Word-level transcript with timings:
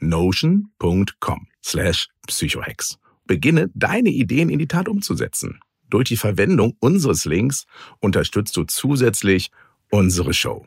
notion.com 0.00 1.48
slash 1.62 2.08
psychohex. 2.26 2.98
Beginne 3.26 3.70
deine 3.74 4.10
Ideen 4.10 4.50
in 4.50 4.58
die 4.58 4.68
Tat 4.68 4.88
umzusetzen. 4.88 5.60
Durch 5.88 6.08
die 6.08 6.16
Verwendung 6.16 6.76
unseres 6.80 7.24
Links 7.24 7.66
unterstützt 8.00 8.56
du 8.56 8.64
zusätzlich 8.64 9.50
unsere 9.90 10.34
Show. 10.34 10.66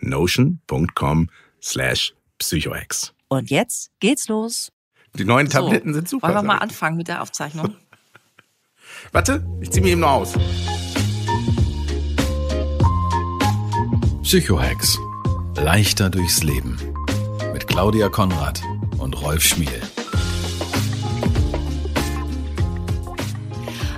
notion.com 0.00 1.30
slash 1.62 2.14
psychohex. 2.38 3.14
Und 3.28 3.50
jetzt 3.50 3.90
geht's 4.00 4.28
los. 4.28 4.72
Die 5.14 5.24
neuen 5.24 5.48
Tabletten 5.48 5.92
so, 5.92 5.98
sind 5.98 6.08
super. 6.08 6.28
Wollen 6.28 6.36
wir 6.36 6.42
mal 6.42 6.58
anfangen 6.58 6.96
mit 6.96 7.08
der 7.08 7.22
Aufzeichnung? 7.22 7.74
Warte, 9.12 9.46
ich 9.60 9.70
zieh 9.70 9.80
mir 9.80 9.90
eben 9.92 10.00
noch 10.00 10.10
aus. 10.10 10.34
Psychohex. 14.22 14.98
Leichter 15.56 16.10
durchs 16.10 16.42
Leben. 16.42 16.78
Claudia 17.78 18.08
Konrad 18.08 18.60
und 18.98 19.22
Rolf 19.22 19.40
Schmiel. 19.40 19.80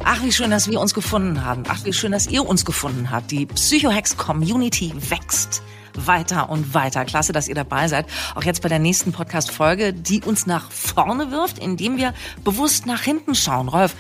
Ach, 0.04 0.22
wie 0.22 0.30
schön, 0.30 0.50
dass 0.50 0.68
wir 0.68 0.78
uns 0.78 0.92
gefunden 0.92 1.42
haben. 1.46 1.62
Ach, 1.66 1.82
wie 1.84 1.94
schön, 1.94 2.12
dass 2.12 2.26
ihr 2.26 2.46
uns 2.46 2.66
gefunden 2.66 3.10
habt. 3.10 3.30
Die 3.30 3.46
Psychohex 3.46 4.18
Community 4.18 4.92
wächst 5.08 5.62
weiter 5.94 6.50
und 6.50 6.74
weiter. 6.74 7.06
Klasse, 7.06 7.32
dass 7.32 7.48
ihr 7.48 7.54
dabei 7.54 7.88
seid. 7.88 8.04
Auch 8.34 8.42
jetzt 8.42 8.60
bei 8.60 8.68
der 8.68 8.80
nächsten 8.80 9.12
Podcast-Folge, 9.12 9.94
die 9.94 10.20
uns 10.20 10.44
nach 10.44 10.70
vorne 10.70 11.30
wirft, 11.30 11.58
indem 11.58 11.96
wir 11.96 12.12
bewusst 12.44 12.84
nach 12.84 13.00
hinten 13.00 13.34
schauen. 13.34 13.68
Rolf, 13.68 13.96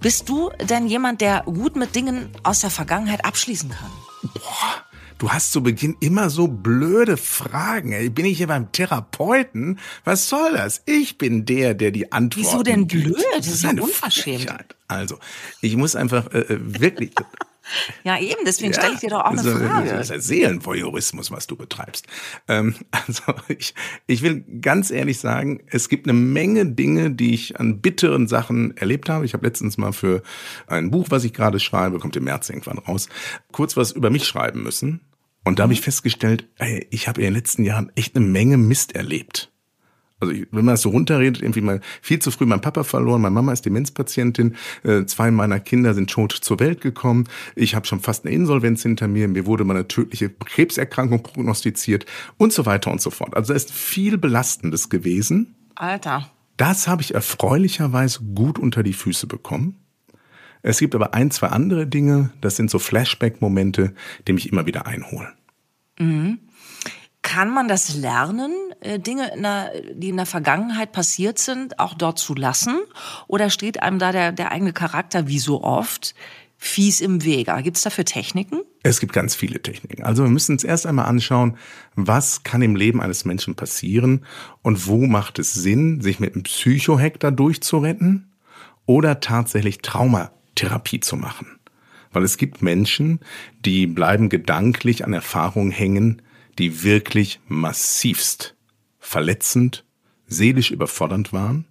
bist 0.00 0.28
du 0.28 0.50
denn 0.68 0.88
jemand, 0.88 1.20
der 1.20 1.42
gut 1.42 1.76
mit 1.76 1.94
Dingen 1.94 2.30
aus 2.42 2.62
der 2.62 2.70
Vergangenheit 2.70 3.24
abschließen 3.24 3.70
kann? 3.70 3.90
Boah. 4.34 4.89
Du 5.20 5.30
hast 5.30 5.52
zu 5.52 5.62
Beginn 5.62 5.98
immer 6.00 6.30
so 6.30 6.48
blöde 6.48 7.18
Fragen. 7.18 7.92
Ey, 7.92 8.08
bin 8.08 8.24
ich 8.24 8.38
hier 8.38 8.46
beim 8.46 8.72
Therapeuten? 8.72 9.78
Was 10.02 10.30
soll 10.30 10.52
das? 10.54 10.80
Ich 10.86 11.18
bin 11.18 11.44
der, 11.44 11.74
der 11.74 11.90
die 11.90 12.10
Antworten 12.10 12.48
Wieso 12.48 12.62
denn 12.62 12.86
blöd? 12.86 13.22
Das 13.36 13.46
ist, 13.46 13.62
ja 13.62 13.70
unverschämt. 13.72 14.50
Also, 14.88 15.18
ich 15.60 15.76
muss 15.76 15.94
einfach 15.94 16.32
äh, 16.32 16.38
äh 16.38 16.58
wirklich... 16.80 17.12
Ja, 18.02 18.18
eben, 18.18 18.40
deswegen 18.44 18.72
ja, 18.72 18.80
stelle 18.80 18.94
ich 18.94 19.00
dir 19.00 19.10
doch 19.10 19.20
auch 19.20 19.30
eine 19.30 19.42
Frage. 19.42 19.90
Das 19.90 20.08
ist 20.08 20.10
ja 20.10 20.18
Seelenvoyeurismus, 20.18 21.30
was 21.30 21.46
du 21.46 21.54
betreibst. 21.54 22.04
Ähm, 22.48 22.74
also 22.90 23.22
ich, 23.46 23.74
ich 24.08 24.22
will 24.22 24.44
ganz 24.60 24.90
ehrlich 24.90 25.20
sagen, 25.20 25.60
es 25.68 25.88
gibt 25.88 26.08
eine 26.08 26.18
Menge 26.18 26.66
Dinge, 26.66 27.12
die 27.12 27.32
ich 27.32 27.60
an 27.60 27.80
bitteren 27.80 28.26
Sachen 28.26 28.76
erlebt 28.76 29.08
habe. 29.08 29.24
Ich 29.24 29.34
habe 29.34 29.46
letztens 29.46 29.78
mal 29.78 29.92
für 29.92 30.24
ein 30.66 30.90
Buch, 30.90 31.08
was 31.10 31.22
ich 31.22 31.32
gerade 31.32 31.60
schreibe, 31.60 32.00
kommt 32.00 32.16
im 32.16 32.24
März 32.24 32.48
irgendwann 32.48 32.78
raus, 32.78 33.08
kurz 33.52 33.76
was 33.76 33.92
über 33.92 34.10
mich 34.10 34.24
schreiben 34.24 34.64
müssen. 34.64 35.00
Und 35.44 35.58
da 35.58 35.64
habe 35.64 35.72
ich 35.72 35.80
mhm. 35.80 35.84
festgestellt, 35.84 36.48
ey, 36.58 36.86
ich 36.90 37.08
habe 37.08 37.20
in 37.20 37.26
den 37.26 37.34
letzten 37.34 37.64
Jahren 37.64 37.90
echt 37.94 38.16
eine 38.16 38.26
Menge 38.26 38.56
Mist 38.56 38.94
erlebt. 38.94 39.50
Also 40.20 40.34
wenn 40.34 40.64
man 40.64 40.74
das 40.74 40.82
so 40.82 40.90
runterredet, 40.90 41.42
irgendwie 41.42 41.62
mal 41.62 41.80
viel 42.02 42.18
zu 42.18 42.30
früh 42.30 42.44
meinen 42.44 42.60
Papa 42.60 42.84
verloren, 42.84 43.22
meine 43.22 43.34
Mama 43.34 43.52
ist 43.52 43.64
Demenzpatientin, 43.64 44.54
äh, 44.82 45.06
zwei 45.06 45.30
meiner 45.30 45.60
Kinder 45.60 45.94
sind 45.94 46.10
tot 46.10 46.32
zur 46.32 46.60
Welt 46.60 46.82
gekommen, 46.82 47.26
ich 47.56 47.74
habe 47.74 47.86
schon 47.86 48.00
fast 48.00 48.26
eine 48.26 48.34
Insolvenz 48.34 48.82
hinter 48.82 49.08
mir, 49.08 49.28
mir 49.28 49.46
wurde 49.46 49.64
mal 49.64 49.74
eine 49.76 49.88
tödliche 49.88 50.28
Krebserkrankung 50.28 51.22
prognostiziert 51.22 52.04
und 52.36 52.52
so 52.52 52.66
weiter 52.66 52.90
und 52.90 53.00
so 53.00 53.10
fort. 53.10 53.34
Also 53.34 53.54
da 53.54 53.56
ist 53.56 53.72
viel 53.72 54.18
Belastendes 54.18 54.90
gewesen. 54.90 55.54
Alter. 55.74 56.30
Das 56.58 56.86
habe 56.86 57.00
ich 57.00 57.14
erfreulicherweise 57.14 58.20
gut 58.34 58.58
unter 58.58 58.82
die 58.82 58.92
Füße 58.92 59.26
bekommen. 59.26 59.79
Es 60.62 60.78
gibt 60.78 60.94
aber 60.94 61.14
ein, 61.14 61.30
zwei 61.30 61.48
andere 61.48 61.86
Dinge, 61.86 62.30
das 62.40 62.56
sind 62.56 62.70
so 62.70 62.78
Flashback-Momente, 62.78 63.94
die 64.26 64.32
mich 64.32 64.50
immer 64.50 64.66
wieder 64.66 64.86
einholen. 64.86 65.32
Mhm. 65.98 66.38
Kann 67.22 67.52
man 67.52 67.68
das 67.68 67.94
lernen, 67.94 68.52
äh, 68.80 68.98
Dinge, 68.98 69.32
in 69.34 69.42
der, 69.42 69.72
die 69.94 70.08
in 70.08 70.16
der 70.16 70.26
Vergangenheit 70.26 70.92
passiert 70.92 71.38
sind, 71.38 71.78
auch 71.78 71.94
dort 71.94 72.18
zu 72.18 72.34
lassen? 72.34 72.78
Oder 73.26 73.50
steht 73.50 73.82
einem 73.82 73.98
da 73.98 74.10
der, 74.10 74.32
der 74.32 74.52
eigene 74.52 74.72
Charakter, 74.72 75.28
wie 75.28 75.38
so 75.38 75.62
oft, 75.62 76.14
fies 76.56 77.00
im 77.00 77.22
Wege? 77.22 77.54
Gibt 77.62 77.76
es 77.76 77.82
dafür 77.82 78.06
Techniken? 78.06 78.60
Es 78.82 79.00
gibt 79.00 79.12
ganz 79.12 79.34
viele 79.34 79.60
Techniken. 79.62 80.02
Also 80.02 80.22
wir 80.22 80.30
müssen 80.30 80.52
uns 80.52 80.64
erst 80.64 80.86
einmal 80.86 81.06
anschauen, 81.06 81.58
was 81.94 82.42
kann 82.42 82.62
im 82.62 82.74
Leben 82.74 83.02
eines 83.02 83.26
Menschen 83.26 83.54
passieren 83.54 84.24
und 84.62 84.86
wo 84.86 85.06
macht 85.06 85.38
es 85.38 85.52
Sinn, 85.52 86.00
sich 86.00 86.20
mit 86.20 86.34
einem 86.34 86.44
Psychohack 86.44 87.20
da 87.20 87.30
durchzuretten 87.30 88.32
oder 88.86 89.20
tatsächlich 89.20 89.78
Trauma 89.78 90.32
Therapie 90.54 91.00
zu 91.00 91.16
machen. 91.16 91.58
Weil 92.12 92.24
es 92.24 92.36
gibt 92.36 92.62
Menschen, 92.62 93.20
die 93.64 93.86
bleiben 93.86 94.28
gedanklich 94.28 95.04
an 95.04 95.12
Erfahrungen 95.12 95.70
hängen, 95.70 96.22
die 96.58 96.82
wirklich 96.82 97.40
massivst 97.46 98.56
verletzend, 98.98 99.84
seelisch 100.26 100.70
überfordernd 100.70 101.32
waren. 101.32 101.66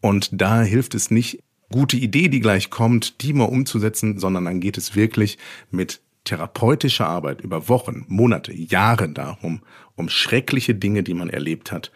Und 0.00 0.30
da 0.32 0.62
hilft 0.62 0.94
es 0.94 1.10
nicht, 1.10 1.42
gute 1.70 1.96
Idee, 1.96 2.28
die 2.28 2.40
gleich 2.40 2.70
kommt, 2.70 3.22
die 3.22 3.32
mal 3.32 3.44
umzusetzen, 3.44 4.18
sondern 4.18 4.44
dann 4.44 4.60
geht 4.60 4.78
es 4.78 4.94
wirklich 4.94 5.38
mit 5.70 6.00
therapeutischer 6.24 7.08
Arbeit 7.08 7.40
über 7.40 7.68
Wochen, 7.68 8.04
Monate, 8.08 8.52
Jahre 8.52 9.08
darum, 9.08 9.62
um 9.96 10.08
schreckliche 10.08 10.74
Dinge, 10.74 11.02
die 11.02 11.14
man 11.14 11.30
erlebt 11.30 11.72
hat, 11.72 11.90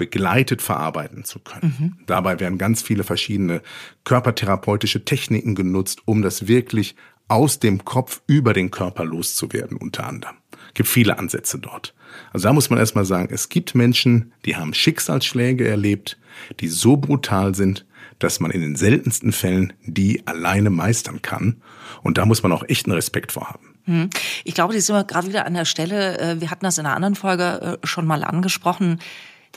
begleitet 0.00 0.62
verarbeiten 0.62 1.24
zu 1.24 1.38
können. 1.40 1.76
Mhm. 1.78 2.04
Dabei 2.06 2.40
werden 2.40 2.56
ganz 2.56 2.80
viele 2.80 3.04
verschiedene 3.04 3.60
körpertherapeutische 4.04 5.04
Techniken 5.04 5.54
genutzt, 5.54 6.00
um 6.06 6.22
das 6.22 6.48
wirklich 6.48 6.96
aus 7.28 7.60
dem 7.60 7.84
Kopf 7.84 8.22
über 8.26 8.54
den 8.54 8.70
Körper 8.70 9.04
loszuwerden, 9.04 9.76
unter 9.76 10.06
anderem. 10.06 10.36
Es 10.68 10.74
gibt 10.74 10.88
viele 10.88 11.18
Ansätze 11.18 11.58
dort. 11.58 11.94
Also 12.32 12.48
da 12.48 12.54
muss 12.54 12.70
man 12.70 12.78
erstmal 12.78 13.04
sagen, 13.04 13.28
es 13.30 13.50
gibt 13.50 13.74
Menschen, 13.74 14.32
die 14.46 14.56
haben 14.56 14.72
Schicksalsschläge 14.72 15.68
erlebt, 15.68 16.18
die 16.60 16.68
so 16.68 16.96
brutal 16.96 17.54
sind, 17.54 17.84
dass 18.18 18.40
man 18.40 18.50
in 18.50 18.62
den 18.62 18.76
seltensten 18.76 19.32
Fällen 19.32 19.74
die 19.84 20.26
alleine 20.26 20.70
meistern 20.70 21.20
kann. 21.20 21.62
Und 22.02 22.16
da 22.18 22.24
muss 22.24 22.42
man 22.42 22.52
auch 22.52 22.64
echt 22.68 22.86
einen 22.86 22.94
Respekt 22.94 23.32
vor 23.32 23.48
haben. 23.48 23.70
Mhm. 23.86 24.10
Ich 24.44 24.54
glaube, 24.54 24.72
die 24.72 24.80
sind 24.80 24.94
wir 24.94 25.04
gerade 25.04 25.28
wieder 25.28 25.46
an 25.46 25.54
der 25.54 25.64
Stelle, 25.64 26.18
äh, 26.18 26.40
wir 26.40 26.50
hatten 26.50 26.64
das 26.64 26.78
in 26.78 26.86
einer 26.86 26.94
anderen 26.94 27.14
Folge 27.14 27.78
äh, 27.82 27.86
schon 27.86 28.06
mal 28.06 28.24
angesprochen, 28.24 29.00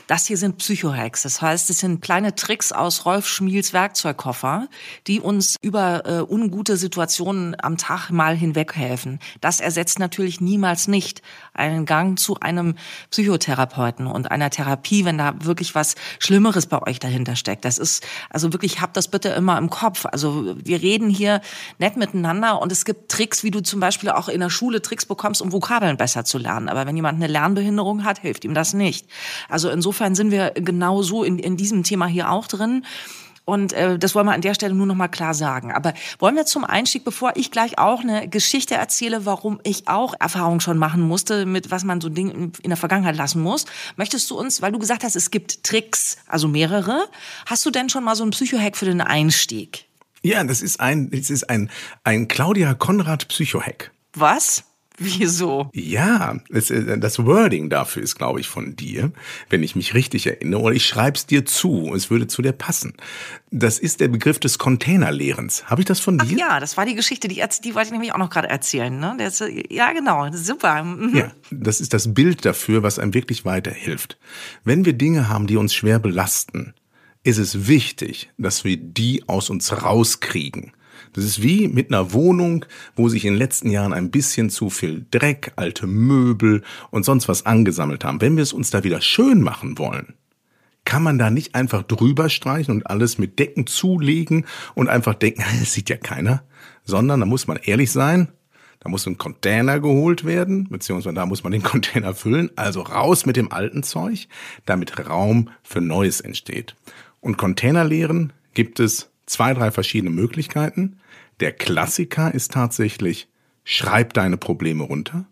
Das 0.06 0.26
hier 0.26 0.36
sind 0.36 0.58
Psychohacks. 0.58 1.22
Das 1.22 1.40
heißt, 1.40 1.70
es 1.70 1.78
sind 1.78 2.02
kleine 2.02 2.34
Tricks 2.34 2.72
aus 2.72 3.06
Rolf 3.06 3.26
Schmiels 3.26 3.72
Werkzeugkoffer, 3.72 4.68
die 5.06 5.20
uns 5.20 5.56
über 5.62 6.04
äh, 6.04 6.20
ungute 6.20 6.76
Situationen 6.76 7.56
am 7.62 7.78
Tag 7.78 8.10
mal 8.10 8.36
hinweg 8.36 8.76
helfen. 8.76 9.18
Das 9.40 9.60
ersetzt 9.60 9.98
natürlich 9.98 10.42
niemals 10.42 10.88
nicht 10.88 11.22
einen 11.54 11.86
Gang 11.86 12.18
zu 12.18 12.38
einem 12.40 12.74
Psychotherapeuten 13.10 14.06
und 14.06 14.30
einer 14.30 14.50
Therapie, 14.50 15.06
wenn 15.06 15.16
da 15.16 15.34
wirklich 15.40 15.74
was 15.74 15.94
Schlimmeres 16.18 16.66
bei 16.66 16.82
euch 16.82 16.98
dahinter 16.98 17.34
steckt. 17.34 17.64
Das 17.64 17.78
ist, 17.78 18.06
also 18.28 18.52
wirklich, 18.52 18.82
habt 18.82 18.98
das 18.98 19.08
bitte 19.08 19.30
immer 19.30 19.56
im 19.56 19.70
Kopf. 19.70 20.04
Also 20.04 20.54
wir 20.62 20.82
reden 20.82 21.08
hier 21.08 21.40
nett 21.78 21.96
miteinander 21.96 22.60
und 22.60 22.70
es 22.72 22.84
gibt 22.84 23.10
Tricks, 23.10 23.42
wie 23.42 23.50
du 23.50 23.60
zum 23.62 23.80
Beispiel 23.80 24.10
auch 24.10 24.28
in 24.28 24.40
der 24.40 24.50
Schule 24.50 24.82
Tricks 24.82 25.06
bekommst, 25.06 25.40
um 25.40 25.50
Vokabeln 25.50 25.96
besser 25.96 26.26
zu 26.26 26.36
lernen. 26.36 26.68
Aber 26.68 26.86
wenn 26.86 26.96
jemand 26.96 27.16
eine 27.16 27.32
Lernbehinderung 27.32 28.04
hat, 28.04 28.18
hilft 28.18 28.44
ihm 28.44 28.52
das 28.52 28.74
nicht. 28.74 29.06
Also 29.48 29.70
insofern 29.70 29.93
sind 30.14 30.30
wir 30.30 30.52
genau 30.54 31.02
so 31.02 31.24
in, 31.24 31.38
in 31.38 31.56
diesem 31.56 31.82
Thema 31.82 32.06
hier 32.06 32.30
auch 32.30 32.46
drin. 32.46 32.84
Und 33.46 33.74
äh, 33.74 33.98
das 33.98 34.14
wollen 34.14 34.26
wir 34.26 34.32
an 34.32 34.40
der 34.40 34.54
Stelle 34.54 34.74
nur 34.74 34.86
noch 34.86 34.94
mal 34.94 35.08
klar 35.08 35.34
sagen. 35.34 35.72
Aber 35.72 35.92
wollen 36.18 36.34
wir 36.34 36.46
zum 36.46 36.64
Einstieg, 36.64 37.04
bevor 37.04 37.32
ich 37.34 37.50
gleich 37.50 37.78
auch 37.78 38.00
eine 38.00 38.26
Geschichte 38.28 38.74
erzähle, 38.74 39.26
warum 39.26 39.60
ich 39.64 39.86
auch 39.86 40.14
Erfahrungen 40.18 40.60
schon 40.60 40.78
machen 40.78 41.02
musste, 41.02 41.44
mit 41.44 41.70
was 41.70 41.84
man 41.84 42.00
so 42.00 42.08
Ding 42.08 42.52
in 42.62 42.70
der 42.70 42.76
Vergangenheit 42.76 43.16
lassen 43.16 43.42
muss, 43.42 43.66
möchtest 43.96 44.30
du 44.30 44.38
uns, 44.38 44.62
weil 44.62 44.72
du 44.72 44.78
gesagt 44.78 45.04
hast, 45.04 45.14
es 45.14 45.30
gibt 45.30 45.62
Tricks, 45.62 46.16
also 46.26 46.48
mehrere, 46.48 47.06
hast 47.44 47.66
du 47.66 47.70
denn 47.70 47.90
schon 47.90 48.04
mal 48.04 48.16
so 48.16 48.22
einen 48.22 48.30
Psychohack 48.30 48.76
für 48.76 48.86
den 48.86 49.02
Einstieg? 49.02 49.86
Ja, 50.22 50.42
das 50.42 50.62
ist 50.62 50.80
ein, 50.80 51.10
das 51.10 51.28
ist 51.28 51.50
ein, 51.50 51.70
ein 52.02 52.28
Claudia 52.28 52.72
Konrad 52.72 53.28
Psychohack. 53.28 53.90
Was? 54.14 54.64
Wieso? 54.98 55.70
Ja, 55.72 56.38
das, 56.50 56.70
äh, 56.70 56.98
das 56.98 57.24
Wording 57.24 57.68
dafür 57.68 58.02
ist, 58.02 58.14
glaube 58.14 58.40
ich, 58.40 58.46
von 58.46 58.76
dir, 58.76 59.12
wenn 59.50 59.62
ich 59.62 59.74
mich 59.74 59.94
richtig 59.94 60.26
erinnere. 60.26 60.60
Oder 60.60 60.74
ich 60.76 60.86
schreib's 60.86 61.26
dir 61.26 61.44
zu, 61.44 61.92
es 61.94 62.10
würde 62.10 62.28
zu 62.28 62.42
dir 62.42 62.52
passen. 62.52 62.94
Das 63.50 63.80
ist 63.80 64.00
der 64.00 64.08
Begriff 64.08 64.38
des 64.38 64.58
Containerlehrens. 64.58 65.66
Habe 65.66 65.82
ich 65.82 65.86
das 65.86 65.98
von 65.98 66.18
dir? 66.18 66.26
Ach 66.26 66.38
ja, 66.38 66.60
das 66.60 66.76
war 66.76 66.86
die 66.86 66.94
Geschichte, 66.94 67.26
die, 67.26 67.42
die 67.64 67.74
wollte 67.74 67.88
ich 67.88 67.92
nämlich 67.92 68.12
auch 68.12 68.18
noch 68.18 68.30
gerade 68.30 68.48
erzählen. 68.48 68.96
Ne? 68.96 69.16
Das, 69.18 69.42
ja, 69.68 69.92
genau, 69.92 70.30
super. 70.32 70.84
Mhm. 70.84 71.16
Ja, 71.16 71.32
das 71.50 71.80
ist 71.80 71.92
das 71.92 72.14
Bild 72.14 72.44
dafür, 72.44 72.84
was 72.84 73.00
einem 73.00 73.14
wirklich 73.14 73.44
weiterhilft. 73.44 74.16
Wenn 74.62 74.84
wir 74.84 74.92
Dinge 74.92 75.28
haben, 75.28 75.48
die 75.48 75.56
uns 75.56 75.74
schwer 75.74 75.98
belasten, 75.98 76.74
ist 77.24 77.38
es 77.38 77.66
wichtig, 77.66 78.30
dass 78.38 78.64
wir 78.64 78.76
die 78.76 79.24
aus 79.26 79.50
uns 79.50 79.72
rauskriegen 79.82 80.72
das 81.14 81.24
ist 81.24 81.42
wie 81.42 81.68
mit 81.68 81.90
einer 81.90 82.12
Wohnung, 82.12 82.66
wo 82.96 83.08
sich 83.08 83.24
in 83.24 83.32
den 83.32 83.38
letzten 83.38 83.70
Jahren 83.70 83.92
ein 83.92 84.10
bisschen 84.10 84.50
zu 84.50 84.68
viel 84.68 85.06
Dreck, 85.10 85.52
alte 85.56 85.86
Möbel 85.86 86.62
und 86.90 87.04
sonst 87.04 87.28
was 87.28 87.46
angesammelt 87.46 88.04
haben. 88.04 88.20
Wenn 88.20 88.36
wir 88.36 88.42
es 88.42 88.52
uns 88.52 88.70
da 88.70 88.84
wieder 88.84 89.00
schön 89.00 89.40
machen 89.40 89.78
wollen, 89.78 90.14
kann 90.84 91.02
man 91.02 91.18
da 91.18 91.30
nicht 91.30 91.54
einfach 91.54 91.82
drüber 91.82 92.28
streichen 92.28 92.74
und 92.74 92.86
alles 92.86 93.16
mit 93.16 93.38
Decken 93.38 93.66
zulegen 93.66 94.44
und 94.74 94.88
einfach 94.88 95.14
denken, 95.14 95.42
das 95.60 95.72
sieht 95.72 95.88
ja 95.88 95.96
keiner, 95.96 96.42
sondern 96.84 97.20
da 97.20 97.26
muss 97.26 97.46
man 97.46 97.58
ehrlich 97.62 97.90
sein, 97.90 98.28
da 98.80 98.90
muss 98.90 99.06
ein 99.06 99.16
Container 99.16 99.80
geholt 99.80 100.24
werden, 100.24 100.68
beziehungsweise 100.68 101.14
da 101.14 101.26
muss 101.26 101.42
man 101.42 101.52
den 101.52 101.62
Container 101.64 102.14
füllen, 102.14 102.50
also 102.56 102.82
raus 102.82 103.24
mit 103.24 103.36
dem 103.36 103.50
alten 103.50 103.82
Zeug, 103.82 104.28
damit 104.66 105.08
Raum 105.08 105.48
für 105.62 105.80
Neues 105.80 106.20
entsteht. 106.20 106.76
Und 107.20 107.38
Container 107.38 107.84
leeren 107.84 108.32
gibt 108.52 108.80
es 108.80 109.10
zwei, 109.26 109.54
drei 109.54 109.70
verschiedene 109.70 110.10
Möglichkeiten. 110.10 110.98
Der 111.40 111.52
Klassiker 111.52 112.32
ist 112.32 112.52
tatsächlich, 112.52 113.28
schreib 113.64 114.12
deine 114.14 114.36
Probleme 114.36 114.84
runter, 114.84 115.26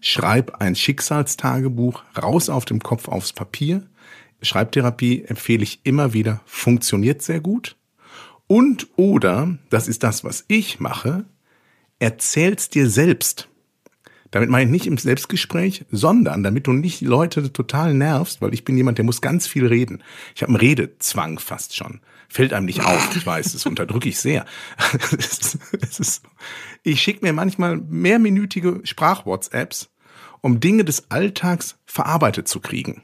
schreib 0.00 0.60
ein 0.60 0.74
Schicksalstagebuch 0.74 2.02
raus 2.20 2.48
auf 2.48 2.64
dem 2.64 2.80
Kopf 2.80 3.08
aufs 3.08 3.32
Papier. 3.32 3.86
Schreibtherapie 4.40 5.24
empfehle 5.24 5.62
ich 5.62 5.80
immer 5.84 6.12
wieder, 6.12 6.40
funktioniert 6.46 7.22
sehr 7.22 7.40
gut. 7.40 7.76
Und 8.46 8.88
oder, 8.96 9.56
das 9.70 9.88
ist 9.88 10.02
das, 10.02 10.24
was 10.24 10.44
ich 10.48 10.80
mache, 10.80 11.24
erzähl's 11.98 12.68
dir 12.68 12.88
selbst. 12.88 13.48
Damit 14.32 14.48
meine 14.48 14.64
ich 14.64 14.70
nicht 14.70 14.86
im 14.86 14.96
Selbstgespräch, 14.96 15.84
sondern 15.90 16.42
damit 16.42 16.66
du 16.66 16.72
nicht 16.72 17.02
Leute 17.02 17.52
total 17.52 17.92
nervst, 17.92 18.40
weil 18.40 18.54
ich 18.54 18.64
bin 18.64 18.78
jemand, 18.78 18.96
der 18.96 19.04
muss 19.04 19.20
ganz 19.20 19.46
viel 19.46 19.66
reden. 19.66 20.02
Ich 20.34 20.42
habe 20.42 20.48
einen 20.48 20.60
Redezwang 20.60 21.38
fast 21.38 21.76
schon. 21.76 22.00
Fällt 22.30 22.54
einem 22.54 22.64
nicht 22.64 22.82
auf, 22.82 23.14
ich 23.14 23.26
weiß, 23.26 23.52
das 23.52 23.66
unterdrücke 23.66 24.08
ich 24.08 24.18
sehr. 24.18 24.46
es 25.12 26.00
ist, 26.00 26.22
ich 26.82 27.02
schicke 27.02 27.26
mir 27.26 27.34
manchmal 27.34 27.76
mehrminütige 27.76 28.80
Sprach-WhatsApps, 28.84 29.90
um 30.40 30.60
Dinge 30.60 30.86
des 30.86 31.10
Alltags 31.10 31.78
verarbeitet 31.84 32.48
zu 32.48 32.60
kriegen. 32.60 33.02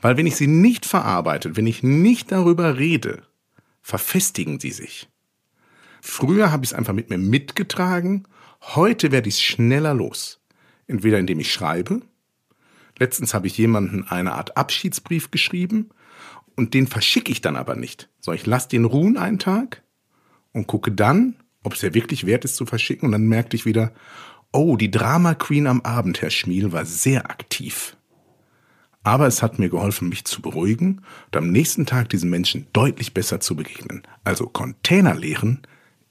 Weil 0.00 0.16
wenn 0.16 0.26
ich 0.26 0.36
sie 0.36 0.46
nicht 0.46 0.86
verarbeite, 0.86 1.58
wenn 1.58 1.66
ich 1.66 1.82
nicht 1.82 2.32
darüber 2.32 2.78
rede, 2.78 3.22
verfestigen 3.82 4.58
sie 4.58 4.70
sich. 4.70 5.10
Früher 6.00 6.50
habe 6.50 6.64
ich 6.64 6.70
es 6.70 6.74
einfach 6.74 6.94
mit 6.94 7.10
mir 7.10 7.18
mitgetragen, 7.18 8.24
heute 8.62 9.12
werde 9.12 9.28
ich 9.28 9.36
es 9.36 9.42
schneller 9.42 9.94
los. 9.94 10.40
Entweder 10.86 11.18
indem 11.18 11.40
ich 11.40 11.52
schreibe, 11.52 12.02
letztens 12.98 13.34
habe 13.34 13.46
ich 13.46 13.56
jemanden 13.58 14.06
eine 14.08 14.32
Art 14.32 14.56
Abschiedsbrief 14.56 15.30
geschrieben 15.30 15.90
und 16.56 16.74
den 16.74 16.86
verschicke 16.86 17.32
ich 17.32 17.40
dann 17.40 17.56
aber 17.56 17.76
nicht. 17.76 18.08
So, 18.20 18.32
ich 18.32 18.46
lasse 18.46 18.68
den 18.68 18.84
ruhen 18.84 19.16
einen 19.16 19.38
Tag 19.38 19.82
und 20.52 20.66
gucke 20.66 20.92
dann, 20.92 21.36
ob 21.62 21.74
es 21.74 21.82
ja 21.82 21.94
wirklich 21.94 22.26
wert 22.26 22.44
ist 22.44 22.56
zu 22.56 22.66
verschicken. 22.66 23.06
Und 23.06 23.12
dann 23.12 23.26
merkte 23.26 23.56
ich 23.56 23.64
wieder, 23.64 23.92
oh, 24.52 24.76
die 24.76 24.90
Drama 24.90 25.34
Queen 25.34 25.66
am 25.66 25.80
Abend, 25.82 26.20
Herr 26.20 26.30
Schmiel, 26.30 26.72
war 26.72 26.84
sehr 26.84 27.30
aktiv. 27.30 27.96
Aber 29.04 29.26
es 29.26 29.42
hat 29.42 29.58
mir 29.58 29.68
geholfen, 29.68 30.08
mich 30.08 30.24
zu 30.24 30.42
beruhigen 30.42 31.02
und 31.26 31.36
am 31.36 31.50
nächsten 31.50 31.86
Tag 31.86 32.08
diesen 32.10 32.30
Menschen 32.30 32.66
deutlich 32.72 33.14
besser 33.14 33.40
zu 33.40 33.56
begegnen. 33.56 34.02
Also 34.22 34.46
Container 34.46 35.14
leeren 35.14 35.62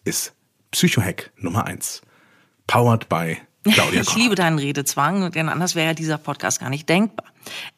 ist 0.03 0.33
Psychohack 0.71 1.31
Nummer 1.37 1.65
eins. 1.65 2.01
Powered 2.67 3.09
by 3.09 3.37
Claudia 3.63 4.01
ich 4.01 4.15
liebe 4.15 4.33
deinen 4.33 4.57
Redezwang, 4.57 5.31
denn 5.31 5.47
anders 5.47 5.75
wäre 5.75 5.87
ja 5.87 5.93
dieser 5.93 6.17
Podcast 6.17 6.59
gar 6.59 6.71
nicht 6.71 6.89
denkbar. 6.89 7.27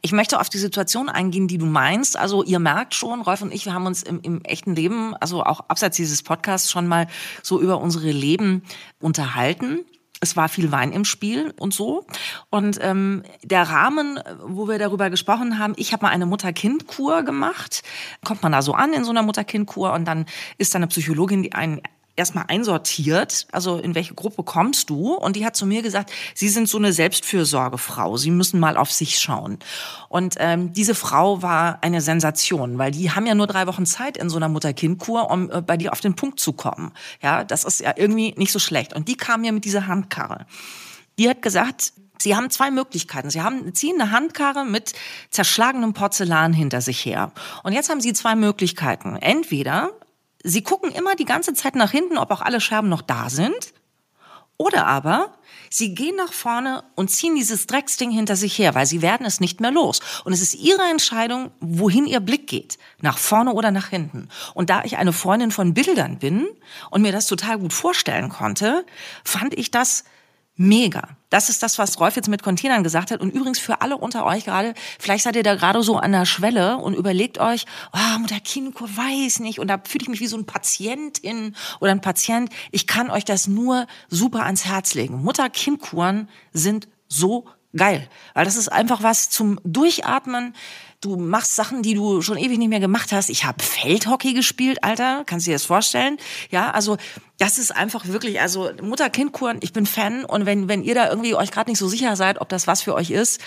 Ich 0.01 0.13
möchte 0.13 0.39
auf 0.39 0.49
die 0.49 0.57
Situation 0.57 1.09
eingehen, 1.09 1.49
die 1.49 1.57
du 1.57 1.65
meinst. 1.65 2.17
Also 2.17 2.43
ihr 2.43 2.59
merkt 2.59 2.95
schon, 2.95 3.21
Rolf 3.21 3.41
und 3.41 3.53
ich, 3.53 3.65
wir 3.65 3.73
haben 3.73 3.85
uns 3.85 4.01
im, 4.01 4.21
im 4.21 4.41
echten 4.45 4.75
Leben, 4.75 5.13
also 5.15 5.43
auch 5.43 5.61
abseits 5.67 5.97
dieses 5.97 6.23
Podcasts 6.23 6.71
schon 6.71 6.87
mal 6.87 7.07
so 7.41 7.59
über 7.59 7.81
unsere 7.81 8.11
Leben 8.11 8.63
unterhalten. 9.01 9.79
Es 10.21 10.37
war 10.37 10.47
viel 10.47 10.71
Wein 10.71 10.93
im 10.93 11.03
Spiel 11.03 11.53
und 11.59 11.73
so. 11.73 12.05
Und 12.49 12.77
ähm, 12.81 13.23
der 13.43 13.63
Rahmen, 13.63 14.21
wo 14.41 14.69
wir 14.69 14.79
darüber 14.79 15.09
gesprochen 15.09 15.59
haben, 15.59 15.73
ich 15.75 15.91
habe 15.91 16.05
mal 16.05 16.11
eine 16.13 16.25
Mutter-Kind-Kur 16.25 17.23
gemacht. 17.23 17.83
Kommt 18.23 18.41
man 18.41 18.53
da 18.53 18.61
so 18.61 18.73
an 18.73 18.93
in 18.93 19.03
so 19.03 19.09
einer 19.09 19.23
Mutter-Kind-Kur 19.23 19.91
und 19.91 20.05
dann 20.05 20.27
ist 20.57 20.73
da 20.73 20.77
eine 20.77 20.87
Psychologin, 20.87 21.43
die 21.43 21.51
einen 21.51 21.81
erstmal 22.15 22.45
einsortiert, 22.47 23.47
also 23.51 23.77
in 23.77 23.95
welche 23.95 24.13
Gruppe 24.13 24.43
kommst 24.43 24.89
du? 24.89 25.13
Und 25.13 25.35
die 25.35 25.45
hat 25.45 25.55
zu 25.55 25.65
mir 25.65 25.81
gesagt, 25.81 26.11
Sie 26.35 26.49
sind 26.49 26.69
so 26.69 26.77
eine 26.77 26.93
Selbstfürsorgefrau, 26.93 28.17
Sie 28.17 28.31
müssen 28.31 28.59
mal 28.59 28.77
auf 28.77 28.91
sich 28.91 29.19
schauen. 29.19 29.57
Und 30.09 30.35
ähm, 30.37 30.73
diese 30.73 30.95
Frau 30.95 31.41
war 31.41 31.79
eine 31.81 32.01
Sensation, 32.01 32.77
weil 32.77 32.91
die 32.91 33.11
haben 33.11 33.25
ja 33.25 33.35
nur 33.35 33.47
drei 33.47 33.65
Wochen 33.67 33.85
Zeit 33.85 34.17
in 34.17 34.29
so 34.29 34.37
einer 34.37 34.49
Mutter-Kind-Kur, 34.49 35.31
um 35.31 35.49
äh, 35.49 35.61
bei 35.61 35.77
dir 35.77 35.91
auf 35.91 36.01
den 36.01 36.15
Punkt 36.15 36.39
zu 36.39 36.53
kommen. 36.53 36.91
Ja, 37.21 37.43
das 37.43 37.63
ist 37.63 37.81
ja 37.81 37.93
irgendwie 37.95 38.33
nicht 38.37 38.51
so 38.51 38.59
schlecht. 38.59 38.93
Und 38.93 39.07
die 39.07 39.17
kam 39.17 39.41
mir 39.41 39.51
mit 39.51 39.65
dieser 39.65 39.87
Handkarre. 39.87 40.45
Die 41.17 41.29
hat 41.29 41.41
gesagt, 41.41 41.93
Sie 42.19 42.35
haben 42.35 42.49
zwei 42.49 42.71
Möglichkeiten. 42.71 43.29
Sie 43.29 43.41
haben, 43.41 43.73
ziehen 43.73 43.99
eine 43.99 44.11
Handkarre 44.11 44.65
mit 44.65 44.93
zerschlagenem 45.29 45.93
Porzellan 45.93 46.53
hinter 46.53 46.79
sich 46.79 47.03
her. 47.03 47.31
Und 47.63 47.73
jetzt 47.73 47.89
haben 47.89 48.01
Sie 48.01 48.13
zwei 48.13 48.35
Möglichkeiten. 48.35 49.17
Entweder 49.17 49.91
Sie 50.43 50.61
gucken 50.61 50.91
immer 50.91 51.15
die 51.15 51.25
ganze 51.25 51.53
Zeit 51.53 51.75
nach 51.75 51.91
hinten, 51.91 52.17
ob 52.17 52.29
auch 52.31 52.41
alle 52.41 52.59
Scherben 52.61 52.89
noch 52.89 53.01
da 53.01 53.29
sind. 53.29 53.73
Oder 54.57 54.85
aber 54.85 55.33
sie 55.69 55.95
gehen 55.95 56.15
nach 56.15 56.31
vorne 56.31 56.83
und 56.95 57.09
ziehen 57.09 57.35
dieses 57.35 57.65
Drecksding 57.65 58.11
hinter 58.11 58.35
sich 58.35 58.57
her, 58.59 58.75
weil 58.75 58.85
sie 58.85 59.01
werden 59.01 59.25
es 59.25 59.39
nicht 59.39 59.59
mehr 59.61 59.71
los. 59.71 59.99
Und 60.25 60.33
es 60.33 60.41
ist 60.41 60.53
ihre 60.53 60.83
Entscheidung, 60.83 61.51
wohin 61.59 62.05
ihr 62.05 62.19
Blick 62.19 62.47
geht, 62.47 62.77
nach 63.01 63.17
vorne 63.17 63.53
oder 63.53 63.71
nach 63.71 63.87
hinten. 63.87 64.29
Und 64.53 64.69
da 64.69 64.83
ich 64.83 64.97
eine 64.97 65.11
Freundin 65.11 65.51
von 65.51 65.73
Bildern 65.73 66.19
bin 66.19 66.47
und 66.91 67.01
mir 67.01 67.11
das 67.11 67.25
total 67.25 67.57
gut 67.57 67.73
vorstellen 67.73 68.29
konnte, 68.29 68.85
fand 69.23 69.53
ich 69.55 69.71
das 69.71 70.03
Mega. 70.55 71.07
Das 71.31 71.49
ist 71.49 71.63
das, 71.63 71.79
was 71.79 71.99
Rolf 71.99 72.15
jetzt 72.15 72.29
mit 72.29 72.43
Containern 72.43 72.83
gesagt 72.83 73.09
hat. 73.09 73.19
Und 73.19 73.33
übrigens 73.33 73.57
für 73.57 73.81
alle 73.81 73.97
unter 73.97 74.23
euch 74.23 74.45
gerade, 74.45 74.75
vielleicht 74.99 75.23
seid 75.23 75.35
ihr 75.35 75.41
da 75.41 75.55
gerade 75.55 75.81
so 75.81 75.97
an 75.97 76.11
der 76.11 76.27
Schwelle 76.27 76.77
und 76.77 76.93
überlegt 76.93 77.39
euch, 77.39 77.65
oh, 77.91 78.19
Mutter 78.19 78.39
Kinko 78.39 78.85
weiß 78.85 79.39
nicht. 79.39 79.57
Und 79.57 79.67
da 79.67 79.81
fühle 79.83 80.03
ich 80.03 80.09
mich 80.09 80.19
wie 80.19 80.27
so 80.27 80.37
ein 80.37 80.45
Patientin 80.45 81.55
oder 81.79 81.91
ein 81.91 82.01
Patient. 82.01 82.51
Ich 82.71 82.85
kann 82.85 83.09
euch 83.09 83.25
das 83.25 83.47
nur 83.47 83.87
super 84.09 84.45
ans 84.45 84.65
Herz 84.65 84.93
legen. 84.93 85.23
Mutter-Kind-Kuren 85.23 86.29
sind 86.51 86.87
so 87.07 87.47
geil. 87.75 88.07
Weil 88.35 88.45
das 88.45 88.55
ist 88.55 88.71
einfach 88.71 89.01
was 89.01 89.31
zum 89.31 89.59
Durchatmen 89.63 90.53
du 91.03 91.17
machst 91.17 91.55
Sachen, 91.55 91.81
die 91.81 91.93
du 91.93 92.21
schon 92.21 92.37
ewig 92.37 92.57
nicht 92.57 92.69
mehr 92.69 92.79
gemacht 92.79 93.11
hast. 93.11 93.29
Ich 93.29 93.45
habe 93.45 93.61
Feldhockey 93.63 94.33
gespielt, 94.33 94.83
Alter. 94.83 95.23
Kannst 95.25 95.45
du 95.45 95.51
dir 95.51 95.55
das 95.55 95.65
vorstellen? 95.65 96.17
Ja, 96.49 96.71
also 96.71 96.97
das 97.37 97.57
ist 97.57 97.75
einfach 97.75 98.07
wirklich, 98.07 98.39
also 98.41 98.69
Mutter-Kind-Kuren, 98.81 99.59
ich 99.61 99.73
bin 99.73 99.85
Fan. 99.85 100.25
Und 100.25 100.45
wenn, 100.45 100.67
wenn 100.67 100.83
ihr 100.83 100.95
da 100.95 101.09
irgendwie 101.09 101.35
euch 101.35 101.51
gerade 101.51 101.69
nicht 101.69 101.79
so 101.79 101.87
sicher 101.87 102.15
seid, 102.15 102.39
ob 102.41 102.49
das 102.49 102.67
was 102.67 102.81
für 102.81 102.95
euch 102.95 103.11
ist, 103.11 103.41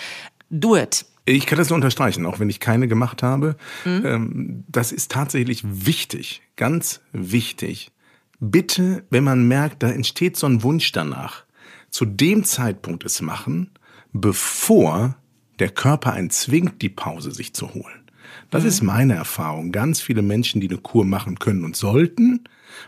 do 0.49 0.75
it. 0.75 1.05
Ich 1.25 1.45
kann 1.45 1.57
das 1.57 1.69
nur 1.69 1.75
unterstreichen, 1.75 2.25
auch 2.25 2.39
wenn 2.39 2.49
ich 2.49 2.59
keine 2.59 2.87
gemacht 2.87 3.21
habe. 3.21 3.57
Mhm. 3.83 4.63
Das 4.69 4.93
ist 4.93 5.11
tatsächlich 5.11 5.61
wichtig, 5.63 6.41
ganz 6.55 7.01
wichtig. 7.11 7.91
Bitte, 8.39 9.03
wenn 9.09 9.23
man 9.23 9.47
merkt, 9.47 9.83
da 9.83 9.89
entsteht 9.89 10.37
so 10.37 10.47
ein 10.47 10.63
Wunsch 10.63 10.91
danach, 10.91 11.43
zu 11.89 12.05
dem 12.05 12.43
Zeitpunkt 12.45 13.03
es 13.03 13.21
machen, 13.21 13.71
bevor 14.13 15.17
der 15.59 15.69
Körper 15.69 16.13
einen 16.13 16.29
zwingt, 16.29 16.81
die 16.81 16.89
Pause 16.89 17.31
sich 17.31 17.53
zu 17.53 17.73
holen. 17.73 18.09
Das 18.49 18.63
mhm. 18.63 18.69
ist 18.69 18.81
meine 18.81 19.15
Erfahrung. 19.15 19.71
Ganz 19.71 20.01
viele 20.01 20.21
Menschen, 20.21 20.61
die 20.61 20.69
eine 20.69 20.77
Kur 20.77 21.05
machen 21.05 21.39
können 21.39 21.63
und 21.63 21.75
sollten, 21.75 22.43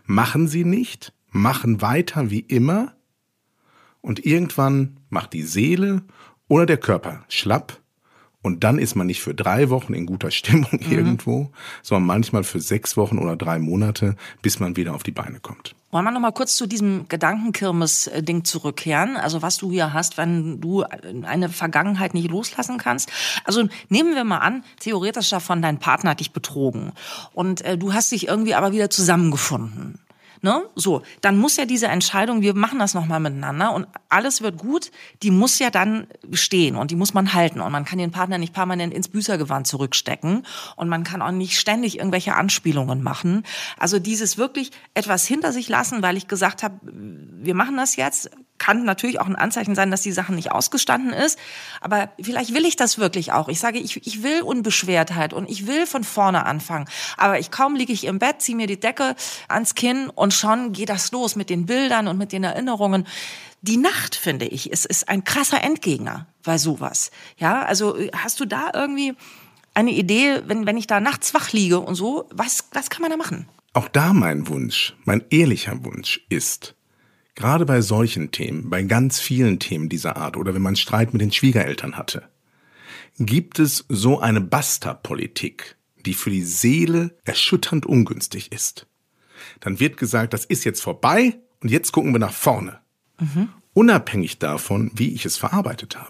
machen 0.05 0.47
sie 0.47 0.63
nicht, 0.63 1.13
machen 1.31 1.81
weiter 1.81 2.29
wie 2.29 2.41
immer 2.41 2.95
und 4.01 4.25
irgendwann 4.25 4.97
macht 5.09 5.33
die 5.33 5.43
Seele 5.43 6.03
oder 6.47 6.65
der 6.65 6.77
Körper 6.77 7.25
schlapp 7.27 7.81
und 8.41 8.63
dann 8.63 8.79
ist 8.79 8.95
man 8.95 9.07
nicht 9.07 9.21
für 9.21 9.35
drei 9.35 9.69
Wochen 9.69 9.93
in 9.93 10.05
guter 10.05 10.31
Stimmung 10.31 10.79
mhm. 10.79 10.91
irgendwo, 10.91 11.51
sondern 11.81 12.05
manchmal 12.07 12.43
für 12.43 12.59
sechs 12.59 12.95
Wochen 12.95 13.17
oder 13.17 13.35
drei 13.35 13.59
Monate, 13.59 14.15
bis 14.41 14.59
man 14.59 14.77
wieder 14.77 14.95
auf 14.95 15.03
die 15.03 15.11
Beine 15.11 15.39
kommt. 15.39 15.75
Wollen 15.91 16.05
wir 16.05 16.11
noch 16.11 16.21
mal 16.21 16.31
kurz 16.31 16.55
zu 16.55 16.67
diesem 16.67 17.07
Gedankenkirmes-Ding 17.09 18.45
zurückkehren? 18.45 19.17
Also 19.17 19.41
was 19.41 19.57
du 19.57 19.71
hier 19.71 19.91
hast, 19.91 20.17
wenn 20.17 20.61
du 20.61 20.83
eine 21.23 21.49
Vergangenheit 21.49 22.13
nicht 22.13 22.29
loslassen 22.29 22.77
kannst. 22.77 23.11
Also 23.43 23.67
nehmen 23.89 24.13
wir 24.13 24.23
mal 24.23 24.37
an, 24.37 24.63
theoretisch 24.79 25.29
davon, 25.31 25.63
dein 25.63 25.79
Partner 25.79 26.11
hat 26.11 26.19
dich 26.19 26.31
betrogen 26.31 26.91
und 27.33 27.61
äh, 27.61 27.77
du 27.77 27.93
hast 27.93 28.11
dich 28.11 28.27
irgendwie 28.27 28.53
aber 28.53 28.71
wieder 28.71 28.91
zusammengefunden. 28.91 29.99
Ne? 30.41 30.63
So, 30.75 31.01
dann 31.21 31.37
muss 31.37 31.57
ja 31.57 31.65
diese 31.65 31.87
Entscheidung, 31.87 32.41
wir 32.41 32.53
machen 32.53 32.79
das 32.79 32.93
nochmal 32.93 33.19
miteinander 33.19 33.73
und 33.73 33.87
alles 34.07 34.41
wird 34.41 34.57
gut, 34.57 34.91
die 35.21 35.31
muss 35.31 35.59
ja 35.59 35.69
dann 35.69 36.07
stehen 36.31 36.75
und 36.75 36.91
die 36.91 36.95
muss 36.95 37.13
man 37.13 37.33
halten. 37.33 37.59
Und 37.59 37.71
man 37.71 37.83
kann 37.83 37.99
den 37.99 38.11
Partner 38.11 38.37
nicht 38.37 38.53
permanent 38.53 38.93
ins 38.93 39.09
Büßergewand 39.09 39.67
zurückstecken 39.67 40.45
und 40.77 40.87
man 40.87 41.03
kann 41.03 41.21
auch 41.21 41.31
nicht 41.31 41.59
ständig 41.59 41.97
irgendwelche 41.97 42.35
Anspielungen 42.35 43.03
machen. 43.03 43.43
Also 43.77 43.99
dieses 43.99 44.37
wirklich 44.37 44.71
etwas 44.93 45.25
hinter 45.25 45.51
sich 45.51 45.67
lassen, 45.67 46.01
weil 46.01 46.15
ich 46.15 46.27
gesagt 46.27 46.63
habe, 46.63 46.79
wir 46.83 47.55
machen 47.55 47.75
das 47.75 47.97
jetzt, 47.97 48.29
kann 48.59 48.83
natürlich 48.83 49.19
auch 49.19 49.25
ein 49.25 49.35
Anzeichen 49.35 49.73
sein, 49.73 49.89
dass 49.89 50.01
die 50.01 50.11
Sache 50.11 50.33
nicht 50.33 50.51
ausgestanden 50.51 51.11
ist. 51.11 51.39
Aber 51.81 52.09
vielleicht 52.21 52.53
will 52.53 52.65
ich 52.65 52.75
das 52.75 52.99
wirklich 52.99 53.31
auch. 53.31 53.47
Ich 53.47 53.59
sage, 53.59 53.79
ich, 53.79 54.05
ich 54.05 54.21
will 54.21 54.41
Unbeschwertheit 54.41 55.33
und 55.33 55.49
ich 55.49 55.65
will 55.65 55.87
von 55.87 56.03
vorne 56.03 56.45
anfangen. 56.45 56.85
Aber 57.17 57.39
ich 57.39 57.49
kaum 57.49 57.75
liege 57.75 57.93
ich 57.93 58.05
im 58.05 58.19
Bett, 58.19 58.41
ziehe 58.41 58.55
mir 58.55 58.67
die 58.67 58.79
Decke 58.79 59.15
ans 59.47 59.73
Kinn 59.73 60.09
und 60.09 60.33
schon 60.33 60.73
geht 60.73 60.89
das 60.89 61.11
los 61.11 61.35
mit 61.35 61.49
den 61.49 61.65
Bildern 61.65 62.07
und 62.07 62.17
mit 62.17 62.31
den 62.31 62.43
Erinnerungen. 62.43 63.07
Die 63.61 63.77
Nacht, 63.77 64.15
finde 64.15 64.45
ich, 64.45 64.69
ist, 64.69 64.85
ist 64.85 65.09
ein 65.09 65.23
krasser 65.23 65.63
Endgegner 65.63 66.27
bei 66.43 66.57
sowas. 66.57 67.11
Ja, 67.37 67.63
also 67.63 67.97
hast 68.13 68.39
du 68.39 68.45
da 68.45 68.69
irgendwie 68.73 69.15
eine 69.73 69.91
Idee, 69.91 70.43
wenn, 70.45 70.65
wenn 70.65 70.77
ich 70.77 70.87
da 70.87 70.99
nachts 70.99 71.33
wach 71.33 71.51
liege 71.51 71.79
und 71.79 71.95
so, 71.95 72.27
was, 72.31 72.65
was 72.73 72.89
kann 72.89 73.01
man 73.01 73.11
da 73.11 73.17
machen? 73.17 73.47
Auch 73.73 73.87
da 73.87 74.13
mein 74.13 74.47
Wunsch, 74.47 74.95
mein 75.05 75.23
ehrlicher 75.29 75.83
Wunsch 75.85 76.21
ist, 76.29 76.75
Gerade 77.39 77.65
bei 77.65 77.79
solchen 77.79 78.31
Themen, 78.31 78.69
bei 78.69 78.83
ganz 78.83 79.17
vielen 79.21 79.59
Themen 79.59 79.87
dieser 79.87 80.17
Art 80.17 80.35
oder 80.35 80.53
wenn 80.53 80.61
man 80.61 80.75
Streit 80.75 81.13
mit 81.13 81.21
den 81.21 81.31
Schwiegereltern 81.31 81.95
hatte, 81.95 82.27
gibt 83.17 83.59
es 83.59 83.85
so 83.87 84.19
eine 84.19 84.41
Basta-Politik, 84.41 85.77
die 86.05 86.15
für 86.15 86.31
die 86.31 86.43
Seele 86.43 87.17
erschütternd 87.23 87.85
ungünstig 87.85 88.51
ist. 88.51 88.87
Dann 89.61 89.79
wird 89.79 89.95
gesagt, 89.95 90.33
das 90.33 90.43
ist 90.43 90.65
jetzt 90.65 90.81
vorbei 90.81 91.39
und 91.61 91.71
jetzt 91.71 91.93
gucken 91.93 92.13
wir 92.13 92.19
nach 92.19 92.33
vorne. 92.33 92.81
Mhm. 93.21 93.47
Unabhängig 93.73 94.39
davon, 94.39 94.91
wie 94.93 95.13
ich 95.13 95.23
es 95.25 95.37
verarbeitet 95.37 95.97
habe. 95.97 96.09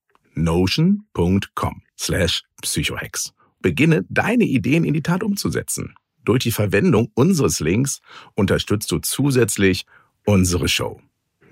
notion.com 0.33 1.81
slash 1.97 2.43
psychohex. 2.61 3.33
Beginne 3.61 4.05
deine 4.09 4.45
Ideen 4.45 4.83
in 4.83 4.93
die 4.93 5.03
Tat 5.03 5.23
umzusetzen. 5.23 5.95
Durch 6.23 6.43
die 6.43 6.51
Verwendung 6.51 7.11
unseres 7.13 7.59
Links 7.59 8.01
unterstützt 8.35 8.91
du 8.91 8.99
zusätzlich 8.99 9.85
unsere 10.25 10.67
Show. 10.67 11.01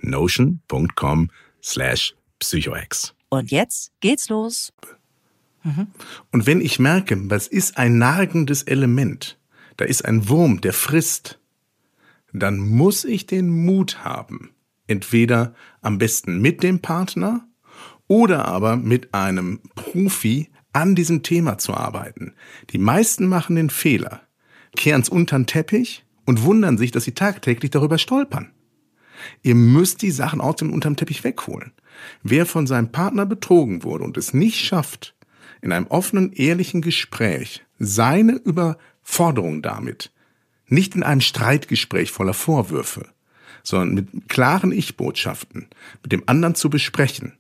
notion.com 0.02 1.30
slash 1.62 2.16
psychohex. 2.40 3.16
Und 3.30 3.52
jetzt 3.52 3.92
geht's 4.00 4.30
los. 4.30 4.74
Mhm. 5.64 5.88
Und 6.32 6.48
wenn 6.48 6.62
ich 6.62 6.80
merke, 6.80 7.30
was 7.30 7.48
ist 7.48 7.78
ein 7.78 7.98
nagendes 7.98 8.64
Element, 8.64 9.38
da 9.78 9.86
ist 9.86 10.06
ein 10.06 10.30
Wurm, 10.30 10.62
der 10.62 10.74
frisst, 10.74 11.40
dann 12.34 12.60
muss 12.60 13.06
ich 13.06 13.26
den 13.26 13.50
Mut 13.50 14.04
haben, 14.04 14.52
entweder 14.88 15.54
am 15.82 15.98
besten 15.98 16.42
mit 16.42 16.64
dem 16.64 16.80
Partner 16.80 17.48
oder 18.10 18.46
aber 18.46 18.76
mit 18.76 19.14
einem 19.14 19.62
Profi 19.76 20.50
an 20.74 20.96
diesem 20.96 21.24
Thema 21.24 21.58
zu 21.58 21.74
arbeiten. 21.74 22.34
Die 22.72 22.78
meisten 22.78 23.28
machen 23.28 23.56
den 23.56 23.70
Fehler, 23.70 24.22
kehren 24.76 25.02
es 25.02 25.10
unter 25.10 25.38
den 25.38 25.46
Teppich 25.46 26.04
und 26.26 26.44
wundern 26.44 26.78
sich, 26.78 26.92
dass 26.92 27.06
sie 27.06 27.14
tagtäglich 27.14 27.72
darüber 27.72 27.98
stolpern. 27.98 28.52
Ihr 29.42 29.56
müsst 29.56 30.02
die 30.02 30.12
Sachen 30.12 30.42
aus 30.42 30.58
dem 30.58 30.74
unterm 30.74 30.96
Teppich 30.96 31.24
wegholen. 31.24 31.72
Wer 32.24 32.46
von 32.46 32.68
seinem 32.68 32.92
Partner 32.92 33.26
betrogen 33.26 33.84
wurde 33.84 34.04
und 34.04 34.18
es 34.18 34.34
nicht 34.34 34.60
schafft, 34.60 35.16
in 35.62 35.72
einem 35.72 35.88
offenen, 35.88 36.32
ehrlichen 36.32 36.82
Gespräch 36.82 37.66
seine 37.78 38.34
Überforderung 38.34 39.62
damit, 39.62 40.12
nicht 40.68 40.96
in 40.96 41.04
einem 41.04 41.22
Streitgespräch 41.22 42.12
voller 42.12 42.34
Vorwürfe, 42.34 43.08
sondern 43.64 43.94
mit 43.94 44.30
klaren 44.30 44.72
Ich-Botschaften 44.72 45.68
mit 46.02 46.12
dem 46.12 46.24
anderen 46.28 46.56
zu 46.56 46.70
besprechen, 46.70 47.34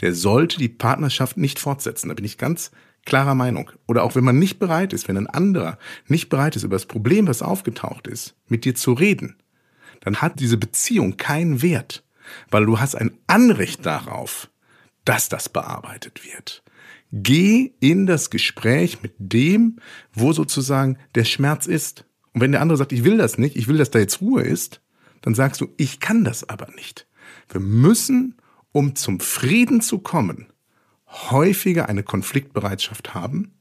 der 0.00 0.14
sollte 0.14 0.58
die 0.58 0.68
Partnerschaft 0.68 1.36
nicht 1.36 1.58
fortsetzen. 1.58 2.08
Da 2.08 2.14
bin 2.14 2.24
ich 2.24 2.38
ganz 2.38 2.70
klarer 3.04 3.34
Meinung. 3.34 3.70
Oder 3.86 4.02
auch 4.02 4.14
wenn 4.14 4.24
man 4.24 4.38
nicht 4.38 4.58
bereit 4.58 4.92
ist, 4.92 5.08
wenn 5.08 5.16
ein 5.16 5.26
anderer 5.26 5.78
nicht 6.08 6.28
bereit 6.28 6.56
ist, 6.56 6.62
über 6.62 6.76
das 6.76 6.86
Problem, 6.86 7.26
was 7.26 7.42
aufgetaucht 7.42 8.06
ist, 8.06 8.34
mit 8.48 8.64
dir 8.64 8.74
zu 8.74 8.92
reden, 8.92 9.36
dann 10.00 10.16
hat 10.16 10.40
diese 10.40 10.56
Beziehung 10.56 11.16
keinen 11.16 11.62
Wert, 11.62 12.04
weil 12.50 12.66
du 12.66 12.80
hast 12.80 12.94
ein 12.94 13.12
Anrecht 13.26 13.86
darauf, 13.86 14.50
dass 15.04 15.28
das 15.28 15.48
bearbeitet 15.48 16.22
wird. 16.24 16.62
Geh 17.12 17.72
in 17.80 18.06
das 18.06 18.30
Gespräch 18.30 19.02
mit 19.02 19.14
dem, 19.18 19.76
wo 20.12 20.32
sozusagen 20.32 20.98
der 21.14 21.24
Schmerz 21.24 21.66
ist. 21.66 22.04
Und 22.32 22.40
wenn 22.40 22.52
der 22.52 22.60
andere 22.60 22.76
sagt, 22.76 22.92
ich 22.92 23.04
will 23.04 23.16
das 23.16 23.38
nicht, 23.38 23.56
ich 23.56 23.68
will, 23.68 23.78
dass 23.78 23.90
da 23.90 24.00
jetzt 24.00 24.20
Ruhe 24.20 24.42
ist, 24.42 24.80
dann 25.22 25.34
sagst 25.34 25.60
du, 25.60 25.68
ich 25.76 26.00
kann 26.00 26.24
das 26.24 26.48
aber 26.48 26.68
nicht. 26.74 27.06
Wir 27.48 27.60
müssen, 27.60 28.34
um 28.74 28.96
zum 28.96 29.20
Frieden 29.20 29.80
zu 29.80 30.00
kommen, 30.00 30.48
häufiger 31.06 31.88
eine 31.88 32.02
Konfliktbereitschaft 32.02 33.14
haben, 33.14 33.52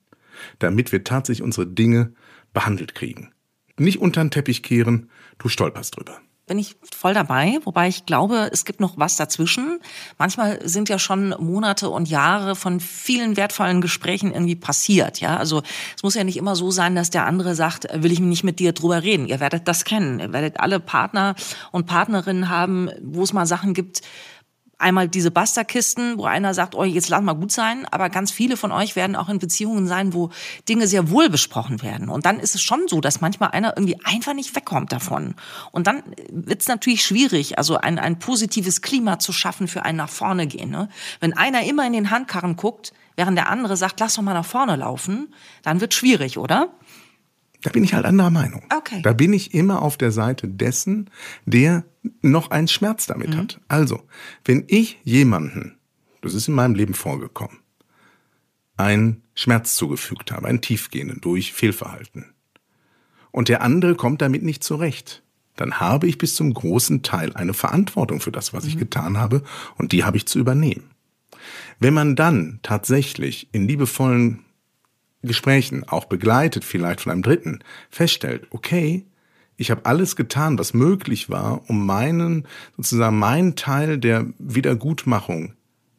damit 0.57 0.91
wir 0.91 1.03
tatsächlich 1.03 1.43
unsere 1.43 1.67
Dinge 1.67 2.13
behandelt 2.51 2.95
kriegen. 2.95 3.31
Nicht 3.77 3.99
unter 3.99 4.23
den 4.23 4.31
Teppich 4.31 4.63
kehren, 4.63 5.11
du 5.37 5.49
stolperst 5.49 5.95
drüber 5.95 6.19
bin 6.45 6.59
ich 6.59 6.75
voll 6.93 7.13
dabei, 7.13 7.59
wobei 7.63 7.87
ich 7.87 8.05
glaube, 8.05 8.49
es 8.51 8.65
gibt 8.65 8.81
noch 8.81 8.97
was 8.97 9.15
dazwischen. 9.15 9.79
Manchmal 10.17 10.59
sind 10.67 10.89
ja 10.89 10.99
schon 10.99 11.29
Monate 11.39 11.89
und 11.89 12.09
Jahre 12.09 12.55
von 12.55 12.81
vielen 12.81 13.37
wertvollen 13.37 13.79
Gesprächen 13.79 14.33
irgendwie 14.33 14.57
passiert, 14.57 15.21
ja. 15.21 15.37
Also 15.37 15.63
es 15.95 16.03
muss 16.03 16.15
ja 16.15 16.25
nicht 16.25 16.37
immer 16.37 16.55
so 16.55 16.69
sein, 16.69 16.95
dass 16.95 17.09
der 17.09 17.25
andere 17.25 17.55
sagt, 17.55 17.87
will 17.93 18.11
ich 18.11 18.19
nicht 18.19 18.43
mit 18.43 18.59
dir 18.59 18.73
drüber 18.73 19.03
reden. 19.03 19.27
Ihr 19.27 19.39
werdet 19.39 19.67
das 19.69 19.85
kennen. 19.85 20.19
Ihr 20.19 20.33
werdet 20.33 20.59
alle 20.59 20.81
Partner 20.81 21.35
und 21.71 21.85
Partnerinnen 21.85 22.49
haben, 22.49 22.89
wo 23.01 23.23
es 23.23 23.31
mal 23.31 23.45
Sachen 23.45 23.73
gibt, 23.73 24.01
einmal 24.83 25.07
diese 25.07 25.31
Busterkisten, 25.31 26.17
wo 26.17 26.25
einer 26.25 26.53
sagt, 26.53 26.75
oh, 26.75 26.83
jetzt 26.83 27.09
lass 27.09 27.21
mal 27.21 27.33
gut 27.33 27.51
sein, 27.51 27.87
aber 27.89 28.09
ganz 28.09 28.31
viele 28.31 28.57
von 28.57 28.71
euch 28.71 28.95
werden 28.95 29.15
auch 29.15 29.29
in 29.29 29.39
Beziehungen 29.39 29.87
sein, 29.87 30.13
wo 30.13 30.29
Dinge 30.69 30.85
sehr 30.87 31.09
wohl 31.09 31.29
besprochen 31.29 31.81
werden. 31.81 32.09
Und 32.09 32.25
dann 32.25 32.39
ist 32.39 32.53
es 32.53 32.61
schon 32.61 32.87
so, 32.87 33.01
dass 33.01 33.21
manchmal 33.21 33.51
einer 33.51 33.75
irgendwie 33.75 33.99
einfach 34.03 34.33
nicht 34.33 34.55
wegkommt 34.55 34.91
davon. 34.91 35.35
Und 35.71 35.87
dann 35.87 36.03
wird 36.29 36.61
es 36.61 36.67
natürlich 36.67 37.03
schwierig, 37.03 37.57
also 37.57 37.77
ein, 37.77 37.97
ein 37.97 38.19
positives 38.19 38.81
Klima 38.81 39.17
zu 39.17 39.31
schaffen 39.31 39.67
für 39.67 39.83
ein 39.83 39.95
nach 39.95 40.09
vorne 40.09 40.45
gehen. 40.45 40.69
Ne? 40.69 40.89
Wenn 41.19 41.33
einer 41.33 41.63
immer 41.63 41.87
in 41.87 41.93
den 41.93 42.11
Handkarren 42.11 42.55
guckt, 42.55 42.93
während 43.15 43.37
der 43.37 43.49
andere 43.49 43.77
sagt, 43.77 43.99
lass 43.99 44.15
doch 44.15 44.21
mal 44.21 44.33
nach 44.33 44.45
vorne 44.45 44.75
laufen, 44.75 45.33
dann 45.63 45.81
wird 45.81 45.93
schwierig, 45.93 46.37
oder? 46.37 46.69
Da 47.63 47.69
bin 47.69 47.83
ich 47.83 47.93
halt 47.93 48.05
anderer 48.05 48.29
Meinung. 48.29 48.63
Okay. 48.75 49.01
Da 49.01 49.13
bin 49.13 49.33
ich 49.33 49.53
immer 49.53 49.81
auf 49.81 49.97
der 49.97 50.11
Seite 50.11 50.47
dessen, 50.47 51.09
der 51.45 51.83
noch 52.21 52.51
einen 52.51 52.67
Schmerz 52.67 53.05
damit 53.05 53.29
mhm. 53.29 53.37
hat. 53.37 53.61
Also, 53.67 54.03
wenn 54.45 54.65
ich 54.67 54.99
jemanden, 55.03 55.77
das 56.21 56.33
ist 56.33 56.47
in 56.47 56.53
meinem 56.53 56.75
Leben 56.75 56.93
vorgekommen, 56.93 57.57
einen 58.75 59.23
Schmerz 59.33 59.75
zugefügt 59.75 60.31
habe, 60.31 60.47
einen 60.47 60.61
tiefgehenden 60.61 61.21
durch 61.21 61.53
Fehlverhalten, 61.53 62.25
und 63.31 63.49
der 63.49 63.63
andere 63.63 63.95
kommt 63.95 64.21
damit 64.21 64.43
nicht 64.43 64.63
zurecht, 64.63 65.23
dann 65.55 65.79
habe 65.79 66.07
ich 66.07 66.19
bis 66.19 66.35
zum 66.35 66.53
großen 66.53 67.01
Teil 67.01 67.33
eine 67.33 67.53
Verantwortung 67.53 68.19
für 68.19 68.31
das, 68.31 68.53
was 68.53 68.63
mhm. 68.63 68.69
ich 68.69 68.77
getan 68.77 69.17
habe, 69.17 69.41
und 69.77 69.91
die 69.91 70.03
habe 70.03 70.17
ich 70.17 70.27
zu 70.27 70.37
übernehmen. 70.37 70.91
Wenn 71.79 71.93
man 71.93 72.15
dann 72.15 72.59
tatsächlich 72.61 73.49
in 73.51 73.67
liebevollen 73.67 74.45
Gesprächen, 75.23 75.87
auch 75.87 76.05
begleitet 76.05 76.63
vielleicht 76.65 77.01
von 77.01 77.11
einem 77.11 77.23
Dritten, 77.23 77.59
feststellt, 77.89 78.47
okay, 78.51 79.05
ich 79.55 79.71
habe 79.71 79.85
alles 79.85 80.15
getan, 80.15 80.57
was 80.57 80.73
möglich 80.73 81.29
war, 81.29 81.61
um 81.69 81.85
meinen, 81.85 82.47
sozusagen 82.75 83.19
meinen 83.19 83.55
Teil 83.55 83.97
der 83.97 84.25
Wiedergutmachung 84.39 85.53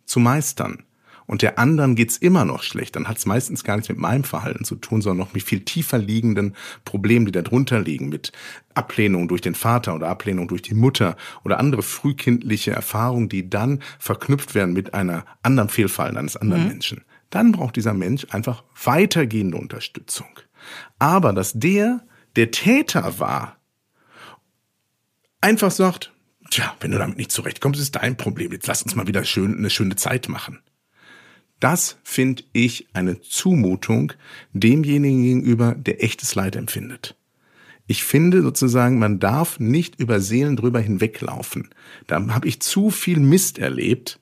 zu 0.05 0.21
meistern. 0.21 0.83
Und 1.27 1.41
der 1.41 1.59
anderen 1.59 1.95
geht's 1.95 2.19
immer 2.19 2.45
noch 2.45 2.63
schlecht, 2.63 2.97
dann 2.97 3.09
hat's 3.09 3.25
meistens 3.25 3.65
gar 3.65 3.77
nichts 3.77 3.89
mit 3.89 3.97
meinem 3.97 4.25
Verhalten 4.25 4.65
zu 4.65 4.75
tun, 4.75 5.01
sondern 5.01 5.27
noch 5.27 5.33
mit 5.33 5.43
viel 5.43 5.61
tiefer 5.61 5.97
liegenden 5.97 6.55
Problemen, 6.85 7.25
die 7.25 7.33
da 7.33 7.41
drunter 7.41 7.81
liegen, 7.81 8.11
mit 8.11 8.33
Ablehnung 8.75 9.29
durch 9.29 9.41
den 9.41 9.55
Vater 9.55 9.95
oder 9.95 10.09
Ablehnung 10.09 10.49
durch 10.49 10.61
die 10.61 10.75
Mutter 10.75 11.17
oder 11.43 11.59
andere 11.59 11.83
frühkindliche 11.83 12.73
Erfahrungen, 12.73 13.31
die 13.31 13.49
dann 13.49 13.81
verknüpft 13.99 14.55
werden 14.55 14.75
mit 14.75 14.93
einer 14.93 15.25
anderen 15.43 15.71
Fehlfallen 15.71 16.19
eines 16.19 16.37
anderen 16.37 16.65
mhm. 16.65 16.69
Menschen 16.69 17.05
dann 17.35 17.53
braucht 17.53 17.77
dieser 17.77 17.95
Mensch 17.95 18.27
einfach 18.31 18.65
weitergehende 18.83 19.57
Unterstützung. 19.57 20.29
Aber 20.99 21.33
dass 21.33 21.53
der, 21.53 22.07
der 22.37 22.51
Täter 22.51 23.19
war, 23.19 23.59
einfach 25.41 25.71
sagt, 25.71 26.13
tja, 26.51 26.75
wenn 26.81 26.93
du 26.93 26.99
damit 26.99 27.17
nicht 27.17 27.33
zurechtkommst, 27.33 27.81
ist 27.81 27.97
dein 27.97 28.17
Problem. 28.17 28.53
Jetzt 28.53 28.67
lass 28.67 28.83
uns 28.83 28.95
mal 28.95 29.07
wieder 29.07 29.25
schön, 29.25 29.57
eine 29.57 29.71
schöne 29.71 29.97
Zeit 29.97 30.29
machen. 30.29 30.61
Das 31.61 31.99
finde 32.05 32.45
ich 32.53 32.89
eine 32.93 33.21
Zumutung 33.21 34.13
demjenigen 34.53 35.23
gegenüber, 35.23 35.75
der 35.75 36.03
echtes 36.05 36.35
Leid 36.35 36.57
empfindet. 36.57 37.17
Ich 37.87 38.05
finde 38.05 38.43
sozusagen, 38.43 38.99
man 38.99 39.19
darf 39.19 39.59
nicht 39.61 40.01
über 40.01 40.21
Seelen 40.21 40.57
drüber 40.57 40.81
hinweglaufen. 40.81 41.69
Da 42.07 42.27
habe 42.29 42.49
ich 42.49 42.61
zu 42.61 42.91
viel 42.91 43.19
Mist 43.19 43.59
erlebt, 43.59 44.21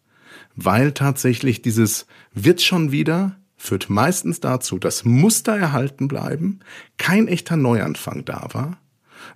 weil 0.55 0.93
tatsächlich 0.93 1.63
dieses 1.63 2.07
wird 2.33 2.63
schon 2.63 2.93
wieder 2.93 3.37
führt 3.57 3.89
meistens 3.89 4.41
dazu, 4.41 4.79
dass 4.79 5.05
Muster 5.05 5.57
erhalten 5.57 6.09
bleiben, 6.09 6.61
kein 6.97 7.29
echter 7.29 7.57
Neuanfang 7.57 8.25
da 8.25 8.49
war, 8.53 8.79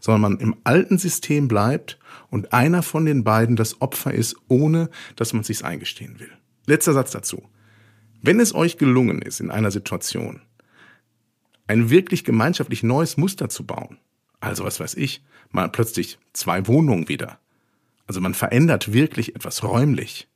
sondern 0.01 0.21
man 0.21 0.41
im 0.41 0.57
alten 0.65 0.99
System 0.99 1.47
bleibt 1.47 1.99
und 2.29 2.53
einer 2.53 2.83
von 2.83 3.07
den 3.07 3.23
beiden 3.23 3.55
das 3.55 3.81
Opfer 3.81 4.13
ist, 4.13 4.35
ohne 4.49 4.91
dass 5.15 5.33
man 5.33 5.45
sich's 5.45 5.63
eingestehen 5.63 6.19
will. 6.19 6.31
Letzter 6.67 6.93
Satz 6.93 7.13
dazu. 7.13 7.49
Wenn 8.21 8.41
es 8.41 8.53
euch 8.53 8.79
gelungen 8.79 9.23
ist, 9.23 9.39
in 9.39 9.53
einer 9.53 9.71
Situation 9.71 10.41
ein 11.69 11.91
wirklich 11.91 12.25
gemeinschaftlich 12.25 12.83
neues 12.83 13.17
Muster 13.17 13.49
zu 13.49 13.65
bauen, 13.65 13.99
also 14.41 14.65
was 14.65 14.81
weiß 14.81 14.95
ich, 14.95 15.23
mal 15.51 15.69
plötzlich 15.69 16.19
zwei 16.33 16.67
Wohnungen 16.67 17.09
wieder, 17.09 17.39
also 18.09 18.21
man 18.21 18.35
verändert 18.35 18.93
wirklich 18.93 19.37
etwas 19.37 19.63
räumlich, 19.63 20.29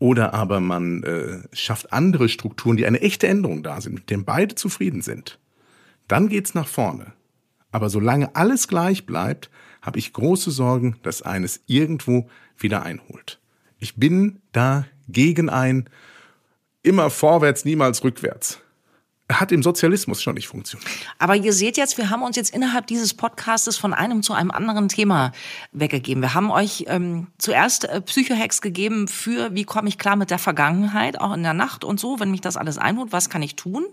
oder 0.00 0.34
aber 0.34 0.58
man 0.58 1.04
äh, 1.04 1.42
schafft 1.52 1.92
andere 1.92 2.28
Strukturen, 2.28 2.76
die 2.76 2.86
eine 2.86 3.00
echte 3.00 3.28
Änderung 3.28 3.62
da 3.62 3.80
sind, 3.80 3.94
mit 3.94 4.10
denen 4.10 4.24
beide 4.24 4.56
zufrieden 4.56 5.02
sind. 5.02 5.38
Dann 6.08 6.28
geht's 6.28 6.54
nach 6.54 6.66
vorne. 6.66 7.12
Aber 7.70 7.88
solange 7.88 8.34
alles 8.34 8.66
gleich 8.66 9.06
bleibt, 9.06 9.50
habe 9.80 10.00
ich 10.00 10.12
große 10.12 10.50
Sorgen, 10.50 10.96
dass 11.02 11.22
eines 11.22 11.62
irgendwo 11.66 12.28
wieder 12.58 12.82
einholt. 12.82 13.40
Ich 13.78 13.94
bin 13.96 14.40
da 14.50 14.86
gegen 15.08 15.48
ein 15.48 15.88
immer 16.82 17.10
vorwärts, 17.10 17.64
niemals 17.64 18.02
rückwärts 18.02 18.60
hat 19.38 19.52
im 19.52 19.62
Sozialismus 19.62 20.22
schon 20.22 20.34
nicht 20.34 20.48
funktioniert. 20.48 20.90
Aber 21.18 21.36
ihr 21.36 21.52
seht 21.52 21.76
jetzt, 21.76 21.98
wir 21.98 22.10
haben 22.10 22.22
uns 22.22 22.36
jetzt 22.36 22.54
innerhalb 22.54 22.86
dieses 22.86 23.14
Podcastes 23.14 23.76
von 23.76 23.94
einem 23.94 24.22
zu 24.22 24.32
einem 24.32 24.50
anderen 24.50 24.88
Thema 24.88 25.32
weggegeben. 25.72 26.22
Wir 26.22 26.34
haben 26.34 26.50
euch 26.50 26.84
ähm, 26.88 27.28
zuerst 27.38 27.84
äh, 27.84 28.00
Psychohacks 28.00 28.60
gegeben 28.60 29.08
für, 29.08 29.54
wie 29.54 29.64
komme 29.64 29.88
ich 29.88 29.98
klar 29.98 30.16
mit 30.16 30.30
der 30.30 30.38
Vergangenheit, 30.38 31.20
auch 31.20 31.32
in 31.34 31.42
der 31.42 31.54
Nacht 31.54 31.84
und 31.84 32.00
so, 32.00 32.18
wenn 32.20 32.30
mich 32.30 32.40
das 32.40 32.56
alles 32.56 32.78
einholt, 32.78 33.12
was 33.12 33.30
kann 33.30 33.42
ich 33.42 33.56
tun? 33.56 33.86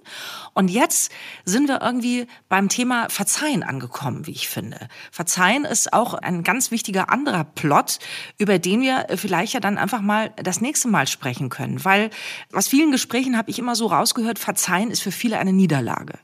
Und 0.53 0.69
jetzt 0.69 1.11
sind 1.45 1.67
wir 1.67 1.81
irgendwie 1.81 2.27
beim 2.49 2.69
Thema 2.69 3.09
Verzeihen 3.09 3.63
angekommen, 3.63 4.27
wie 4.27 4.31
ich 4.31 4.49
finde. 4.49 4.87
Verzeihen 5.11 5.65
ist 5.65 5.93
auch 5.93 6.13
ein 6.13 6.43
ganz 6.43 6.71
wichtiger 6.71 7.09
anderer 7.09 7.43
Plot, 7.43 7.99
über 8.37 8.59
den 8.59 8.81
wir 8.81 9.07
vielleicht 9.15 9.53
ja 9.53 9.59
dann 9.59 9.77
einfach 9.77 10.01
mal 10.01 10.31
das 10.37 10.61
nächste 10.61 10.87
Mal 10.87 11.07
sprechen 11.07 11.49
können. 11.49 11.83
Weil 11.83 12.09
aus 12.53 12.67
vielen 12.67 12.91
Gesprächen 12.91 13.37
habe 13.37 13.49
ich 13.51 13.59
immer 13.59 13.75
so 13.75 13.87
rausgehört, 13.87 14.39
Verzeihen 14.39 14.91
ist 14.91 15.01
für 15.01 15.11
viele 15.11 15.26
viele 15.27 15.39
eine 15.39 15.51
Niederlage. 15.51 16.19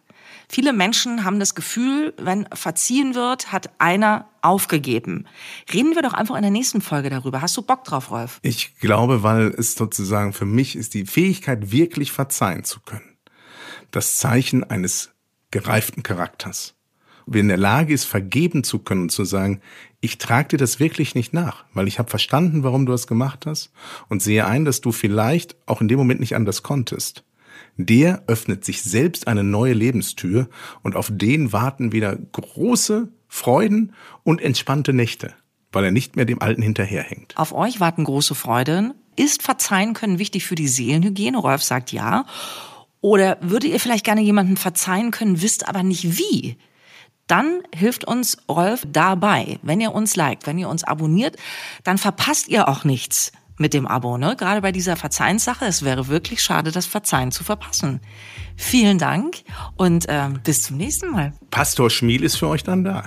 Viele 0.47 0.71
Menschen 0.71 1.25
haben 1.25 1.37
das 1.37 1.55
Gefühl, 1.55 2.13
wenn 2.17 2.47
verziehen 2.53 3.15
wird, 3.15 3.51
hat 3.51 3.69
einer 3.79 4.29
aufgegeben. 4.41 5.25
Reden 5.73 5.93
wir 5.95 6.01
doch 6.01 6.13
einfach 6.13 6.35
in 6.35 6.41
der 6.41 6.51
nächsten 6.51 6.79
Folge 6.79 7.09
darüber. 7.09 7.41
Hast 7.41 7.57
du 7.57 7.63
Bock 7.63 7.83
drauf, 7.83 8.11
Rolf? 8.11 8.39
Ich 8.43 8.77
glaube, 8.79 9.21
weil 9.21 9.47
es 9.57 9.75
sozusagen 9.75 10.31
für 10.31 10.45
mich 10.45 10.77
ist 10.77 10.93
die 10.93 11.05
Fähigkeit, 11.05 11.73
wirklich 11.73 12.13
verzeihen 12.13 12.63
zu 12.63 12.79
können. 12.79 13.17
Das 13.91 14.15
Zeichen 14.15 14.63
eines 14.63 15.11
gereiften 15.51 16.01
Charakters. 16.01 16.73
Wer 17.25 17.41
in 17.41 17.49
der 17.49 17.57
Lage 17.57 17.93
ist, 17.93 18.05
vergeben 18.05 18.63
zu 18.63 18.79
können 18.79 19.03
und 19.03 19.11
zu 19.11 19.25
sagen, 19.25 19.59
ich 19.99 20.17
trage 20.17 20.49
dir 20.49 20.57
das 20.57 20.79
wirklich 20.79 21.13
nicht 21.13 21.33
nach, 21.33 21.65
weil 21.73 21.89
ich 21.89 21.99
habe 21.99 22.09
verstanden, 22.09 22.63
warum 22.63 22.85
du 22.85 22.93
das 22.93 23.07
gemacht 23.07 23.45
hast 23.45 23.73
und 24.07 24.21
sehe 24.21 24.45
ein, 24.45 24.63
dass 24.63 24.79
du 24.79 24.93
vielleicht 24.93 25.57
auch 25.65 25.81
in 25.81 25.89
dem 25.89 25.97
Moment 25.97 26.21
nicht 26.21 26.37
anders 26.37 26.63
konntest 26.63 27.25
der 27.77 28.23
öffnet 28.27 28.63
sich 28.65 28.81
selbst 28.83 29.27
eine 29.27 29.43
neue 29.43 29.73
Lebenstür 29.73 30.49
und 30.81 30.95
auf 30.95 31.09
den 31.11 31.51
warten 31.51 31.91
wieder 31.91 32.15
große 32.15 33.09
Freuden 33.27 33.93
und 34.23 34.41
entspannte 34.41 34.93
Nächte, 34.93 35.33
weil 35.71 35.85
er 35.85 35.91
nicht 35.91 36.15
mehr 36.15 36.25
dem 36.25 36.41
Alten 36.41 36.61
hinterherhängt. 36.61 37.35
Auf 37.35 37.53
euch 37.53 37.79
warten 37.79 38.03
große 38.03 38.35
Freuden. 38.35 38.93
Ist 39.15 39.43
Verzeihen 39.43 39.93
können 39.93 40.19
wichtig 40.19 40.45
für 40.45 40.55
die 40.55 40.67
Seelenhygiene? 40.67 41.37
Rolf 41.37 41.63
sagt 41.63 41.91
ja. 41.91 42.25
Oder 43.01 43.37
würdet 43.41 43.71
ihr 43.71 43.79
vielleicht 43.79 44.05
gerne 44.05 44.21
jemanden 44.21 44.57
verzeihen 44.57 45.11
können, 45.11 45.41
wisst 45.41 45.67
aber 45.67 45.83
nicht 45.83 46.17
wie? 46.17 46.57
Dann 47.27 47.61
hilft 47.73 48.05
uns 48.05 48.37
Rolf 48.49 48.85
dabei. 48.87 49.59
Wenn 49.61 49.81
ihr 49.81 49.93
uns 49.93 50.15
liked, 50.15 50.45
wenn 50.45 50.57
ihr 50.57 50.69
uns 50.69 50.83
abonniert, 50.83 51.37
dann 51.83 51.97
verpasst 51.97 52.47
ihr 52.49 52.67
auch 52.67 52.83
nichts 52.83 53.31
mit 53.63 53.73
dem 53.73 53.87
Abo, 53.87 54.17
ne? 54.17 54.35
Gerade 54.37 54.59
bei 54.59 54.73
dieser 54.73 54.97
Verzeihenssache. 54.97 55.63
Es 55.65 55.83
wäre 55.83 56.09
wirklich 56.09 56.43
schade, 56.43 56.71
das 56.71 56.85
Verzeihen 56.85 57.31
zu 57.31 57.45
verpassen. 57.45 58.01
Vielen 58.57 58.99
Dank 58.99 59.37
und 59.77 60.05
ähm, 60.09 60.41
bis 60.43 60.63
zum 60.63 60.75
nächsten 60.75 61.11
Mal. 61.11 61.31
Pastor 61.49 61.89
Schmiel 61.89 62.23
ist 62.23 62.35
für 62.35 62.49
euch 62.49 62.63
dann 62.63 62.83
da. 62.83 63.05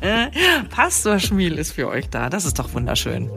Pastor 0.70 1.18
Schmiel 1.18 1.54
ist 1.54 1.72
für 1.72 1.88
euch 1.88 2.10
da. 2.10 2.28
Das 2.28 2.44
ist 2.44 2.58
doch 2.58 2.74
wunderschön. 2.74 3.30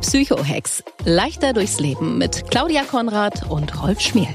Psychohex. 0.00 0.82
Leichter 1.04 1.52
durchs 1.52 1.78
Leben 1.80 2.16
mit 2.16 2.50
Claudia 2.50 2.84
Konrad 2.84 3.48
und 3.50 3.82
Rolf 3.82 4.00
Schmiel. 4.00 4.34